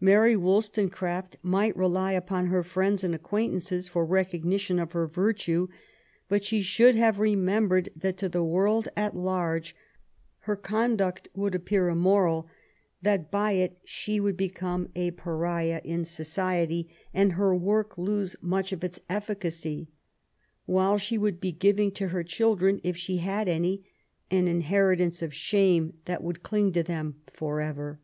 Mary 0.00 0.34
Wollstonecraft 0.34 1.36
might 1.44 1.76
rely 1.76 2.10
upon 2.10 2.46
her 2.48 2.64
friends 2.64 3.04
and 3.04 3.14
acquaintances 3.14 3.86
for 3.86 4.04
recognition 4.04 4.80
of 4.80 4.90
her 4.90 5.06
virtue, 5.06 5.68
but 6.28 6.42
she 6.44 6.60
should 6.60 6.96
have 6.96 7.18
remem 7.18 7.68
bered 7.68 7.86
that 7.94 8.16
to 8.16 8.28
the 8.28 8.42
world 8.42 8.88
at 8.96 9.14
large 9.14 9.76
her 10.40 10.56
conduct 10.56 11.28
would 11.36 11.54
appear 11.54 11.88
immoral; 11.88 12.48
that 13.00 13.30
by 13.30 13.52
it 13.52 13.78
she 13.84 14.18
would 14.18 14.36
become 14.36 14.88
a 14.96 15.12
^oxialL 15.12 15.22
V 15.22 15.22
126 15.22 15.24
MARY 15.24 15.54
WOLLSTONEGBAFT 15.54 15.78
GODWIN. 15.78 15.94
in 15.94 16.04
society^ 16.82 16.88
and 17.14 17.32
her 17.34 17.54
work 17.54 17.96
lose 17.96 18.34
much 18.42 18.72
of 18.72 18.82
its 18.82 18.98
efficacy; 19.08 19.86
while 20.64 20.98
she 20.98 21.16
would 21.16 21.38
be 21.40 21.52
giving 21.52 21.92
to 21.92 22.08
her 22.08 22.24
children, 22.24 22.80
if 22.82 22.96
she 22.96 23.18
had 23.18 23.46
any^ 23.46 23.84
an 24.32 24.48
inheritance 24.48 25.22
of 25.22 25.32
shame 25.32 25.94
that 26.06 26.24
would 26.24 26.42
cling 26.42 26.72
to 26.72 26.82
them 26.82 27.20
for 27.32 27.60
ever. 27.60 28.00